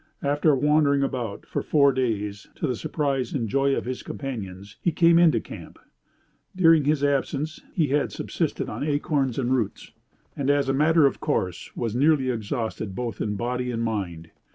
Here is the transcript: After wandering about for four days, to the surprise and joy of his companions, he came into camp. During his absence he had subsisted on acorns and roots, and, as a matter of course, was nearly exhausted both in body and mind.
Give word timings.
After 0.23 0.55
wandering 0.55 1.03
about 1.03 1.45
for 1.45 1.61
four 1.61 1.91
days, 1.91 2.47
to 2.55 2.65
the 2.65 2.75
surprise 2.75 3.33
and 3.35 3.47
joy 3.47 3.75
of 3.75 3.85
his 3.85 4.01
companions, 4.01 4.77
he 4.81 4.91
came 4.91 5.19
into 5.19 5.39
camp. 5.39 5.77
During 6.55 6.85
his 6.85 7.03
absence 7.03 7.61
he 7.71 7.89
had 7.89 8.11
subsisted 8.11 8.67
on 8.67 8.81
acorns 8.83 9.37
and 9.37 9.53
roots, 9.53 9.91
and, 10.35 10.49
as 10.49 10.67
a 10.67 10.73
matter 10.73 11.05
of 11.05 11.19
course, 11.19 11.69
was 11.75 11.95
nearly 11.95 12.31
exhausted 12.31 12.95
both 12.95 13.21
in 13.21 13.35
body 13.35 13.69
and 13.69 13.83
mind. 13.83 14.31